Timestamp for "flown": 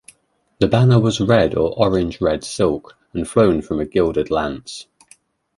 3.29-3.61